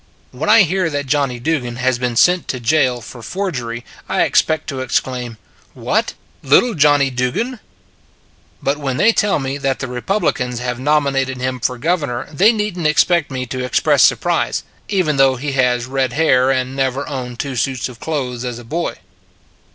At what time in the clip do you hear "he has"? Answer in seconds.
15.35-15.85